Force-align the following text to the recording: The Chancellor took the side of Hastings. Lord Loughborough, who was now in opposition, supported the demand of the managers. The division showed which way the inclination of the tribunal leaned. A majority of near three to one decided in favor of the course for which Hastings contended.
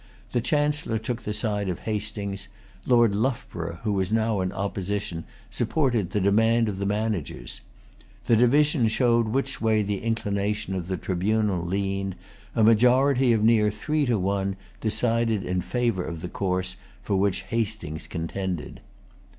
The 0.31 0.41
Chancellor 0.41 0.97
took 0.97 1.21
the 1.21 1.31
side 1.31 1.69
of 1.69 1.81
Hastings. 1.81 2.47
Lord 2.87 3.13
Loughborough, 3.13 3.81
who 3.83 3.93
was 3.93 4.11
now 4.11 4.41
in 4.41 4.51
opposition, 4.51 5.25
supported 5.51 6.09
the 6.09 6.19
demand 6.19 6.67
of 6.67 6.79
the 6.79 6.87
managers. 6.87 7.61
The 8.25 8.35
division 8.35 8.87
showed 8.87 9.27
which 9.27 9.61
way 9.61 9.83
the 9.83 9.99
inclination 10.01 10.73
of 10.73 10.87
the 10.87 10.97
tribunal 10.97 11.63
leaned. 11.63 12.15
A 12.55 12.63
majority 12.63 13.31
of 13.31 13.43
near 13.43 13.69
three 13.69 14.07
to 14.07 14.17
one 14.17 14.55
decided 14.79 15.43
in 15.43 15.61
favor 15.61 16.03
of 16.03 16.21
the 16.21 16.29
course 16.29 16.77
for 17.03 17.15
which 17.17 17.41
Hastings 17.43 18.07
contended. 18.07 18.81